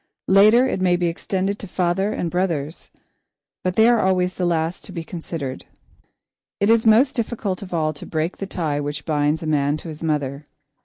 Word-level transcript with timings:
Later, 0.27 0.65
it 0.67 0.81
may 0.81 0.95
be 0.95 1.05
extended 1.05 1.59
to 1.59 1.67
father 1.67 2.11
and 2.11 2.31
brothers, 2.31 2.89
but 3.63 3.75
they 3.75 3.87
are 3.87 3.99
always 3.99 4.33
the 4.33 4.47
last 4.47 4.83
to 4.85 4.91
be 4.91 5.03
considered. 5.03 5.65
It 6.59 6.71
is 6.71 6.87
most 6.87 7.15
difficult 7.15 7.61
of 7.61 7.71
all 7.71 7.93
to 7.93 8.07
break 8.07 8.37
the 8.37 8.47
tie 8.47 8.79
which 8.79 9.05
binds 9.05 9.43
a 9.43 9.45
man 9.45 9.77
to 9.77 9.89
his 9.89 10.01
mother. 10.01 10.43